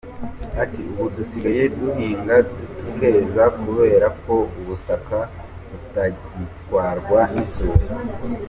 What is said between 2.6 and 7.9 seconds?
tukeza, kubera ko ubutaka butagitwarwa n’isuri.